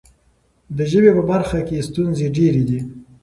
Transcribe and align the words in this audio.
د 0.77 0.79
ژبې 0.91 1.11
په 1.17 1.23
برخه 1.31 1.59
کې 1.67 1.85
ستونزې 1.87 2.27
ډېرې 2.37 2.63
دي. 2.69 2.79